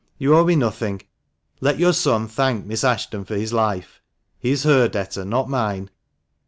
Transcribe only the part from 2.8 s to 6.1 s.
Ashton for his life; he is her debtor, not mine."